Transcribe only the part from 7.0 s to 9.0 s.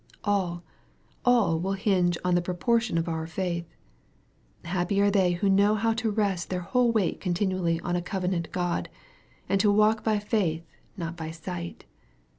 continually on a covenant God,